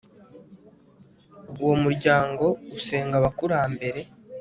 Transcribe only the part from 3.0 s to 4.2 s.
abakurambere